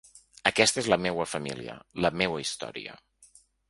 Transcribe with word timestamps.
Aquesta 0.51 0.81
és 0.85 0.89
la 0.93 0.99
meua 1.07 1.29
família, 1.35 1.79
la 2.07 2.15
meua 2.25 2.43
història. 2.49 3.01